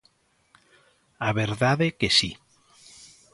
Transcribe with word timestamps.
A 1.27 1.29
verdade 1.41 1.87
que 1.99 2.09
si. 2.17 2.31